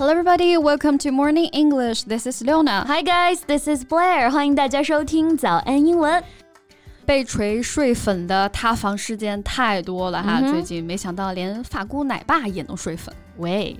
[0.00, 0.56] Hello, everybody.
[0.56, 2.04] Welcome to Morning English.
[2.04, 2.86] This is Leona.
[2.86, 3.42] Hi, guys.
[3.42, 4.30] This is Blair.
[4.30, 6.24] 欢迎大家收听早安英文。
[7.04, 13.14] 被锤睡粉的塌房事件太多了哈，最近没想到连发箍奶爸也能睡粉。
[13.38, 13.76] Wait.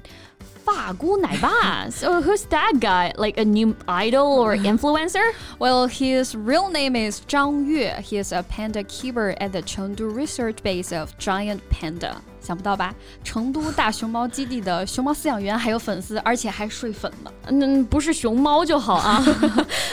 [0.62, 1.88] 发箍奶爸.
[1.88, 3.14] so who's that guy?
[3.16, 5.32] Like a new idol or influencer?
[5.58, 8.02] well, his real name is Zhang Yue.
[8.02, 12.20] He is a panda keeper at the Chengdu research base of giant panda.
[12.40, 12.94] 想不到吧？
[13.22, 17.30] 成都大熊猫基地的熊猫饲养员还有粉丝，而且还睡粉呢。
[17.48, 19.22] 嗯，不是熊猫就好啊。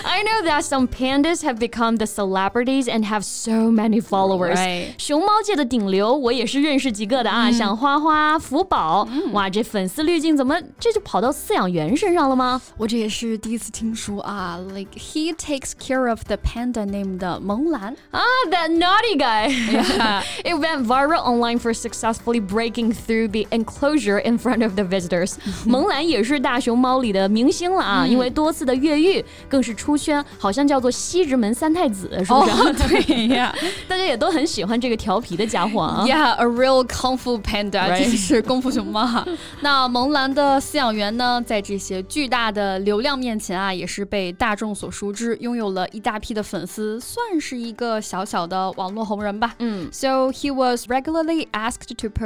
[0.04, 4.55] I know that some pandas have become the celebrities and have so many followers.
[4.55, 4.94] Right.
[4.98, 9.07] 熊猫界的顶流，我也是认识几个的啊，嗯、像花花、福宝。
[9.12, 12.62] 嗯、哇，这粉丝滤镜怎么这就跑到饲养员身上了吗？
[12.77, 14.57] 我这也是第一次听说啊。
[14.73, 17.95] Like he takes care of the panda named 萌兰。
[18.12, 19.49] Ah, that naughty guy.
[19.49, 20.23] Yeah.
[20.45, 25.35] it went viral online for successfully breaking through the enclosure in front of the visitors。
[25.66, 32.51] 萌兰也是大熊猫里的明星了啊，因为多次的越狱，更是出圈，好像叫做西直门三太子，是不是？
[32.51, 33.54] 哦，对呀，
[33.87, 36.04] 大家也都很喜欢这个调皮的家伙啊。
[36.07, 39.02] Yeah, a real kung fu panda，这是功夫熊猫。
[39.60, 49.54] 那萌兰的饲养员呢，在这些巨大的流量面前啊，也是被大众所熟知，拥有了一大批的粉丝，算是一个小小的网络红人吧。
[49.59, 52.26] 嗯，So he was regularly asked to post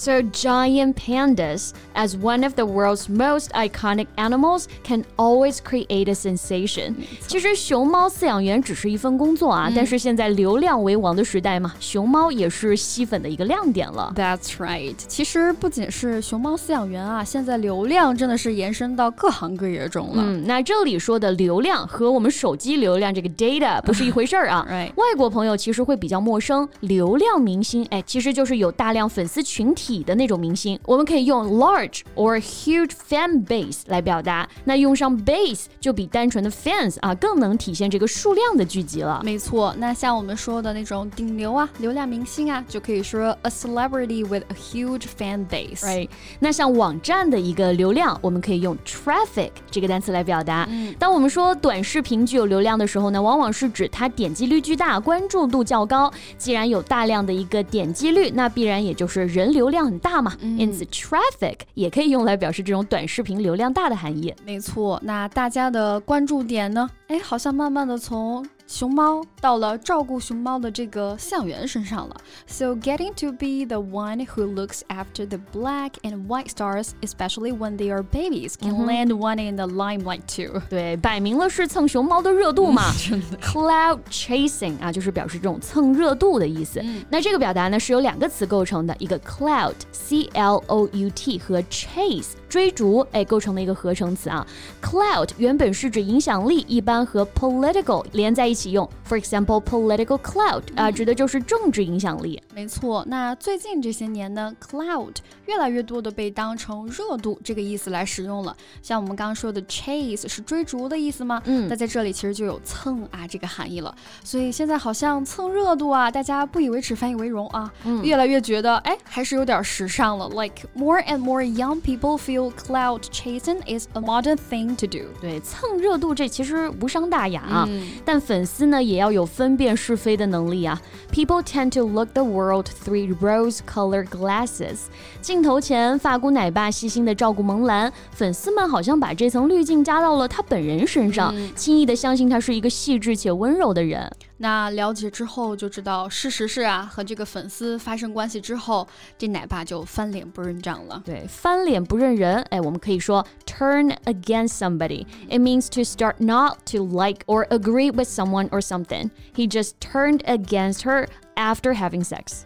[0.00, 6.14] So, giant pandas, as one of the world's most iconic animals, can always create a
[6.14, 6.96] sensation.
[7.26, 14.12] 其实熊猫饲养员只是一份工作啊，嗯、但是现在流量为王的时代嘛，熊猫也是吸粉的一个亮点了。
[14.14, 14.94] That's right.
[15.08, 20.22] 其实不仅是熊猫饲养员啊，现在流量真的是延伸到各行各业中了。
[20.22, 24.68] 嗯，那这里说的流量和我们手机流量这个 data 不是一回事儿啊。
[24.70, 24.92] right.
[24.96, 29.86] 外国朋友其实会比较陌生，流量明星哎，其实就是有大量粉丝群体。
[29.91, 34.47] 体的那种明星，我们可以用 large or huge fan base 来表达。
[34.63, 39.21] 那用上 base 就比单纯的 fans 啊更能体现这个数量的聚集了。
[39.25, 45.81] 没错，那像我们说的那种顶流啊、流量明星啊，就可以说 a celebrity with a huge fan base。
[45.81, 46.07] Right？
[46.39, 50.67] 那像网站的一个流量，我们可以用 traffic 这个单词来表达。
[50.69, 56.09] 嗯、当我们说短视频具有流量的时候呢，往往是指它点击率巨大、关注度较高。
[56.37, 59.71] 既然有大量的一个点击率，那必然也就是人流。
[59.71, 64.33] 量很大嘛，因此 traffic 也可以用来表示这种短视频流量大的含义。
[64.45, 66.89] 没错，那大家的关注点呢？
[67.07, 72.15] 哎，好像慢慢的从熊猫到了照顾熊猫的这个象园身上了。
[72.47, 77.75] So getting to be the one who looks after the black and white stars, especially when
[77.75, 78.85] they are babies, can -hmm.
[78.85, 80.61] land one in the limelight too.
[80.69, 82.93] 对，摆明了是蹭熊猫的热度嘛。
[83.41, 86.79] Clout chasing 啊，就是表示这种蹭热度的意思。
[86.81, 94.47] 嗯、那这个表达呢是由两个词构成的，一个 clout c l o u t 和 chase 追逐，哎，构成了一个合成词啊。
[94.81, 98.60] Clout 原本是指影响力，一般和 political 连在一起。
[98.61, 102.39] 起用，for example political cloud 啊，指的就是政治影响力。
[102.53, 105.15] 没错，那最近这些年呢，cloud
[105.47, 108.55] 越来越多的被当成热度这个意思来使用了。
[108.83, 111.41] 像我们刚刚说的 chase 是追逐的意思吗？
[111.45, 113.95] 嗯，那在这里其实就有蹭啊这个含义了。
[114.23, 117.73] 所以现在好像蹭热度啊，大家不以为耻反以为荣啊，
[118.03, 120.29] 越来越觉得哎还是有点时尚了。
[120.29, 125.07] Like more and more young people feel cloud chasing is a modern thing to do。
[125.19, 127.67] 对，蹭热度这其实无伤大雅啊，
[128.05, 128.50] 但粉丝。
[128.51, 130.79] 丝呢也要有分辨是非的能力啊。
[131.11, 134.87] People tend to look the world through rose-colored glasses。
[135.21, 144.11] 镜头前，发箍奶爸细心的照顾萌兰，粉丝们好像把这层滤镜加到了他本人身上，轻易的相信他是一个细致且温柔的人。
[144.40, 151.02] 那了解之后就知道，事实是啊，和这个粉丝发生关系之后，这奶爸就翻脸不认账了。
[151.04, 155.06] 对，翻脸不认人，哎，我们可以说 turn against somebody.
[155.30, 159.10] It means to start not to like or agree with someone or something.
[159.34, 162.42] He just turned against her after having sex.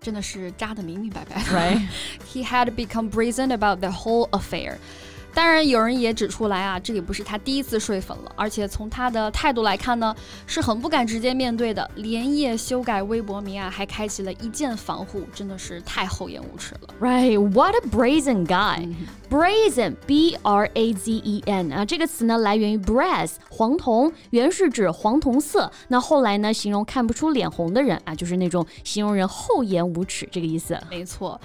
[0.00, 1.42] 真的是扎得明明白白。
[1.44, 1.88] Right?
[2.32, 4.78] He had become brazen about the whole affair.
[5.39, 10.13] 当然，有人也指出来啊，这也不是他第一次睡粉了，而且从他的态度来看呢，
[10.45, 16.93] 是很不敢直接面对的，连夜修改微博名啊，还开启了一键防护，真的是太厚颜无耻了。
[16.99, 18.93] Right, what a brazen guy!
[19.29, 30.77] Brazen, B-R-A-Z-E-N 啊，这个词呢来源于 brass，黄铜，原是指黄铜色，那后来呢形容看不出脸红的人啊，就是那种形容人厚颜无耻这个意思。
[30.89, 31.39] 没错。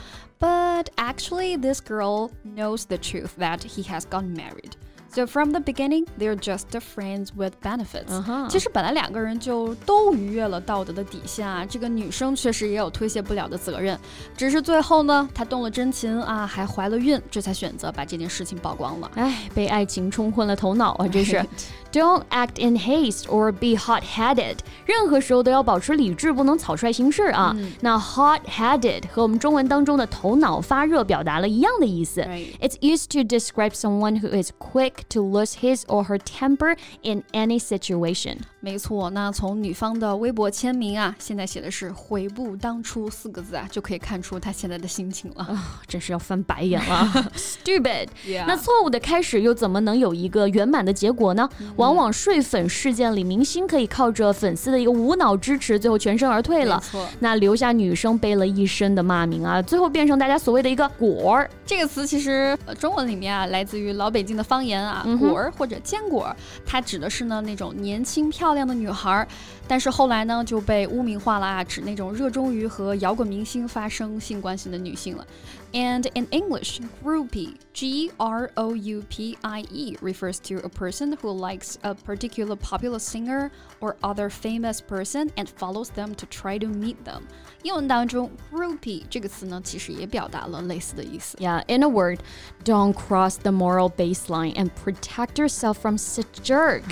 [0.44, 4.76] But actually, this girl knows the truth that he has gotten married.
[5.13, 8.47] So from the beginning, they're just friends with benefits.
[8.47, 13.97] 其实本来两个人就都逾越了道德的底线啊，这个女生确实也有推卸不了的责任，
[14.37, 19.09] 只是最后呢，她动了真情啊，还怀了孕，这才选择把这件事情曝光了。
[19.15, 21.43] 哎，被爱情冲昏了头脑啊，这是。
[21.91, 24.57] Don't act in haste or be hot-headed。
[24.85, 27.51] 任何时候都要保持理智，不能草率行事啊。
[27.57, 32.21] 嗯、那 hot-headed 和我们中文当中的头脑发热表达了一样的意思。
[32.21, 32.55] Right.
[32.59, 37.22] It's used to describe someone who is quick to lose his or her temper in
[37.32, 38.38] any situation.
[38.60, 45.44] 没错，那从女方的微博签名啊，现在写的是“悔不当初”四个字啊，就可以看出她现在的心情了。
[45.44, 47.30] 啊，真是要翻白眼了。
[47.36, 48.08] Stupid。
[48.46, 51.48] 那错误的开始又怎么能有一个圆满的结果呢？
[51.76, 56.82] 往往睡粉事件里，明星可以靠着粉丝的一个无脑支持，最后全身而退了。
[57.20, 66.35] 那留下女生背了一身的骂名啊，最后变成大家所谓的一个“果儿”这个词，其实中文里面啊，来自于老北京的方言啊果儿”或者“坚果”，
[66.65, 68.49] 它指的是呢那种年轻漂。
[68.49, 69.27] 亮的女孩，
[69.67, 75.23] 但是后来呢就被污名化了啊，指那种热衷于和摇滚明星发生性关系的女性了。
[75.71, 81.31] And in English, groupie, G R O U P I E, refers to a person who
[81.31, 86.65] likes a particular popular singer or other famous person and follows them to try to
[86.65, 87.21] meet them.
[87.61, 91.37] 英文当中，groupie 这个词呢，其实也表达了类似的意思。
[91.37, 92.19] Yeah, in a word,
[92.65, 96.83] don't cross the moral baseline and protect yourself from such jerk.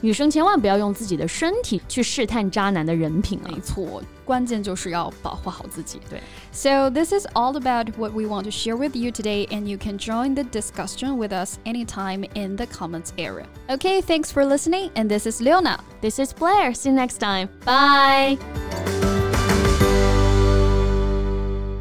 [0.00, 3.48] 女生千万不要用自己的身体去试探渣男的人品啊！
[3.48, 5.98] 没错，关键就是要保护好自己。
[6.10, 6.20] 对。
[6.52, 9.96] So this is all about what we want to share with you today, and you can
[9.96, 13.46] join the discussion with us anytime in the comments area.
[13.68, 15.78] Okay, thanks for listening, and this is Leona.
[16.02, 16.74] This is Blair.
[16.74, 17.48] See you next time.
[17.64, 18.36] Bye.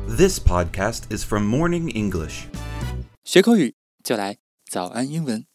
[0.07, 2.45] This podcast is from Morning English.
[3.25, 4.37] 学口语就来
[4.69, 5.45] 早安英文。